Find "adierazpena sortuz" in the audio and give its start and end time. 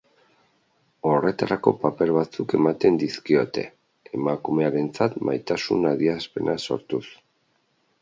5.95-7.07